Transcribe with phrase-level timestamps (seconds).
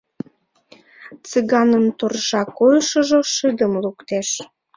[1.29, 4.29] Цыганын торжа койышыжо шыдым луктеш.